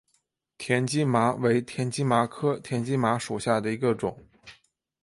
[0.57, 4.17] 田基麻为田基麻科田基麻属下的一个种。